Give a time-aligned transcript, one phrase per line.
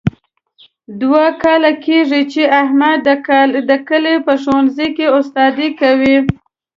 [1.01, 2.99] دوه کاله کېږي، چې احمد
[3.69, 6.17] د کلي په ښوونځۍ کې استادي کوي.